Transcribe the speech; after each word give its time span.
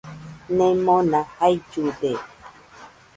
Nemona 0.57 1.19
jaillude. 1.37 2.11